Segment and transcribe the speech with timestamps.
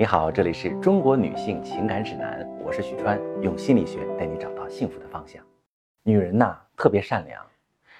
[0.00, 5.44] 你好，这里是中国女性情感指南，我是许川，用心理学带你找到幸福的方向。
[6.04, 7.44] 女人呐，特别善良，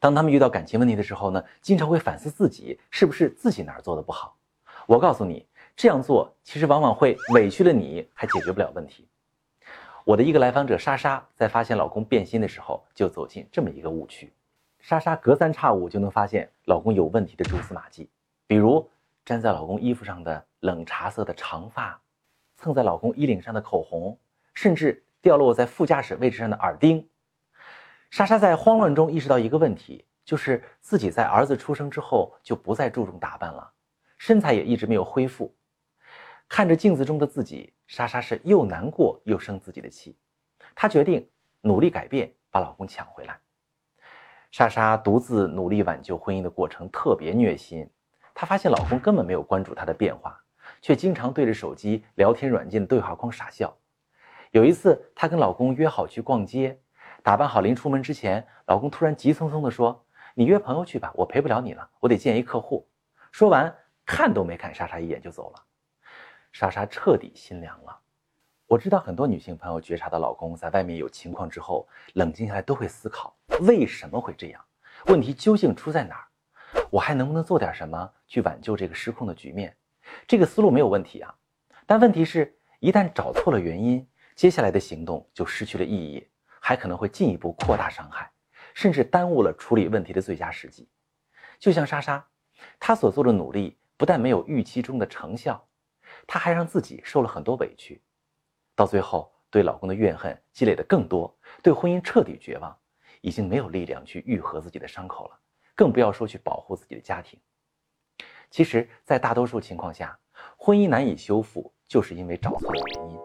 [0.00, 4.34] 当她们遇到感情问题的时候呢，经常会反思自己是不是自己哪儿做的不好。
[4.86, 9.06] 我告诉你，这样做其实往往会委屈了你，还解决不了问题。
[10.06, 14.32] 我的一个来访者莎莎，在发现老公变心的时候，就走进这么一个误区。
[14.80, 18.08] 莎莎隔三差五就能发现老公有问题的蛛丝马迹，
[18.46, 18.88] 比如
[19.26, 22.00] 粘在老公衣服上的冷茶色的长发，
[22.56, 24.16] 蹭在老公衣领上的口红，
[24.54, 27.08] 甚至掉落在副驾驶位置上的耳钉。
[28.10, 33.72] 莎莎在慌乱中意识到一个问题，就是自己在儿子出生之后就不再注重打扮了，
[34.18, 35.52] 身材也一直没有恢复。
[36.48, 40.16] 看着镜子中的自己，莎莎是又难过又生自己的气。
[40.76, 41.28] 她决定
[41.60, 43.36] 努力改变，把老公抢回来。
[44.52, 47.90] 莎莎独自努力挽救婚姻的过程特别虐心。
[48.34, 50.41] 她发现老公根本没有关注她的变化，
[50.82, 53.74] 却经常对着手机聊天软件的对话框傻笑。
[54.50, 56.78] 有一次，她跟老公约好去逛街，
[57.22, 62.86] 打扮好临出门之前，老公突然急匆匆地说：“你约朋友去吧，我陪不了你了，我得见一客户。”
[63.32, 63.74] 说完，
[64.04, 65.62] 看都没看莎莎一眼就走了。
[66.50, 67.98] 莎莎彻底心凉了。
[68.66, 74.62] 我知道很多女性朋友觉察到老公在外面有情况之后，冷静下来都会思考为什么会这样，
[75.06, 76.26] 问题究竟出在哪儿？
[76.90, 79.74] 我还能不能做点什么去挽救这个失控的局面？
[80.26, 81.34] 这个思路没有问题啊，
[81.86, 86.26] 但问题是，一旦找错了原因，接下来的行动就失去了意义，
[86.60, 88.30] 还可能会进一步扩大伤害，
[88.74, 90.88] 甚至耽误了处理问题的最佳时机。
[91.58, 92.26] 就像莎莎，
[92.80, 95.64] 她所做的努力不但没有预期中的成效，
[96.26, 98.02] 她还让自己受了很多委屈。
[98.74, 102.76] 到最后，对老公的怨恨积累的更多，对婚姻彻底绝望，
[103.20, 105.38] 已经没有力量去愈合自己的伤口了，
[105.74, 107.38] 更不要说去保护自己的家庭。
[108.52, 110.16] 其实，在大多数情况下，
[110.58, 113.18] 婚姻难以修复，就是因为找错了原因。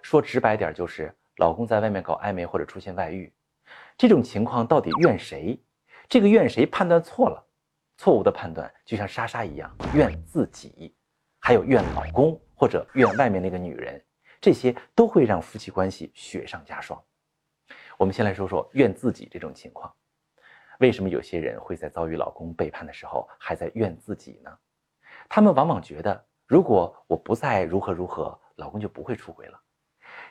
[0.00, 3.30] 说直白点，就是老公在外面搞暧昧或者出现外遇，
[3.98, 5.62] 这种情况到底怨谁？
[6.08, 7.46] 这个怨谁判断错了，
[7.98, 10.96] 错误的判断就像莎莎一样，怨自己，
[11.40, 14.02] 还有怨老公或者怨外面那个女人。
[14.40, 16.98] 这些都会让夫妻关系雪上加霜。
[17.98, 19.94] 我们先来说说怨自己这种情况，
[20.80, 24.50] 为什么有些人会在遭遇老公背叛的时候还在怨自己呢？
[25.28, 29.60] 他们往往觉得，如果我不再如何如何，老公就不会出轨了。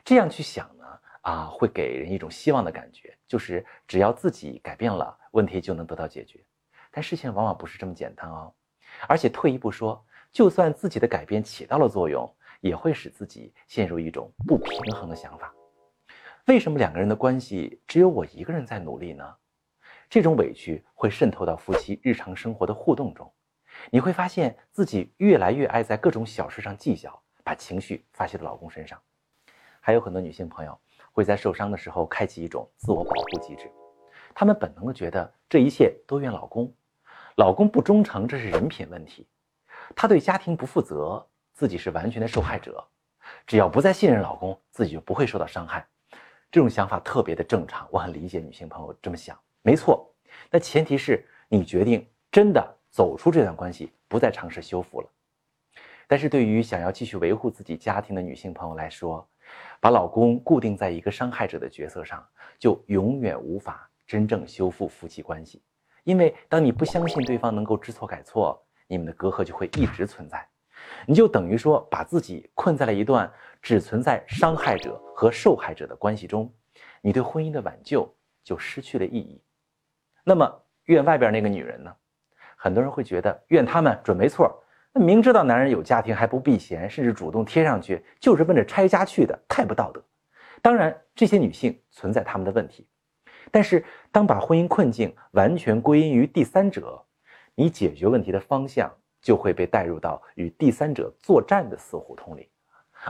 [0.04, 0.86] 这样去想呢，
[1.22, 6.44] 啊，会给人一种希望的感觉，就是只要自己改变了，问题就能得到解决。
[6.92, 8.54] 但事情往往不是这么简单哦。
[9.08, 12.30] 而且退一步说，就算自己的改变起到了作用。
[12.64, 15.54] 也会使自己陷入一种不平衡的想法。
[16.46, 19.36] 为什么两个人的关系只有我一个人在努力呢？
[20.14, 23.34] 这种委屈会渗透到夫妻日常生活的互动中，
[23.90, 29.02] 你会发现自己越来越爱在各种小事上计较，把情绪发泄到老公身上。
[29.82, 30.80] 还有很多女性朋友
[31.12, 33.72] 会在受伤的时候开启一种自我保护机制，
[34.36, 36.72] 她们本能的觉得这一切都怨老公，
[37.38, 39.28] 老公不忠诚，这是人品问题，
[39.96, 41.28] 他对家庭不负责。
[41.54, 42.88] 自己是完全的受害者，
[43.48, 45.84] 只要不再信任老公，自己就不会受到伤害。
[46.52, 49.36] 这种想法特别的正常，我很理解女性朋友这么想。
[49.64, 50.14] 没错，
[50.52, 55.10] 那前提是你决定真的走出这段关系，不再尝试修复了。
[56.06, 59.28] 但是对于想要继续维护自己家庭的女性朋友来说，
[59.80, 62.24] 把老公固定在一个伤害者的角色上，
[62.60, 65.64] 就永远无法真正修复夫妻关系。
[66.04, 70.46] 因为当你不相信对方能够知错改错，你们的隔阂就会一直存在。
[71.08, 73.32] 你就等于说把自己困在了一段
[73.62, 76.54] 只存在伤害者和受害者的关系中，
[77.02, 78.14] 你对婚姻的挽救
[78.44, 79.42] 就失去了意义。
[80.24, 81.94] 那么怨外边那个女人呢？
[82.56, 84.64] 很多人会觉得怨他们准没错。
[84.94, 90.04] 那明知道男人有家庭还不避嫌，甚至主动贴上去，就是奔着拆家去的，太不道德。
[90.62, 92.88] 当然，这些女性存在他们的问题，
[93.52, 97.04] 但是当把婚姻困境完全归因于第三者，
[97.56, 98.92] 你解决问题的方向。
[99.24, 102.50] 就会被带入到与第三者作战的死胡同里，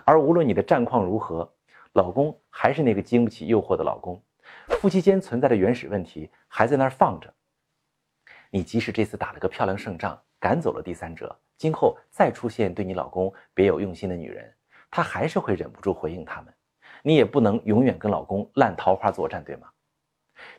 [0.06, 1.52] 而无论你的战况如何，
[1.94, 4.22] 老公还是那个经不起诱惑的老公，
[4.80, 7.34] 夫妻间存在的原始问题还在那儿放着。
[8.50, 14.54] 你即使这次打了个漂亮胜仗，赶走了第三者，今后再出现对你老公别有用心的女人，
[14.92, 16.54] 他还是会忍不住回应他们。
[17.02, 19.70] 你也不能永远跟老公烂桃花作战，对吗？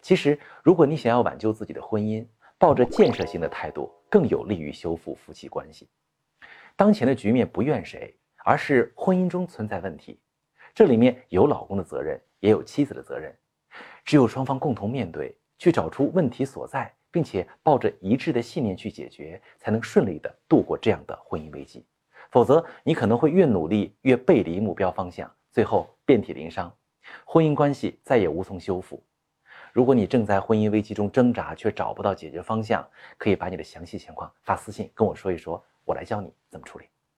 [0.02, 2.26] 其实，如果你想要挽救自己的婚姻，
[2.58, 5.88] 抱着建设性的态度，更有利于修复夫妻关系。
[6.76, 10.20] 当前的局面不怨谁，而是婚姻中存在问题，
[10.74, 13.34] 这里面有老公的责任，也有妻子的责任。
[14.04, 21.84] 只有双方共同面对，去找出问题所在，并且抱着一致的信念去解决，才能顺利的度过这样的婚姻危机。
[22.30, 26.74] 否则你可能会越努力越背离目标方向，最后遍体鳞伤，
[27.24, 29.02] 婚姻关系再也无从修复。
[29.72, 32.86] 如果你正在婚姻危机中挣扎，却找不到解决方向，
[33.16, 36.86] 可以把你的详细情况发私信跟我说一说，我来教你怎么处理。